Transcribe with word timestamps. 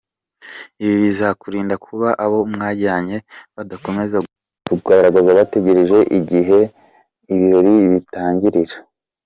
Ibi 0.83 0.95
bizakurinda 1.05 1.75
kuba 1.85 2.07
abo 2.23 2.37
mwajyanye 2.53 3.17
badakomeza 3.55 4.17
guhagarara 4.67 5.37
bategereje 5.39 5.97
igihe 6.19 6.59
ibirori 7.33 7.73
bitangirira. 7.93 8.75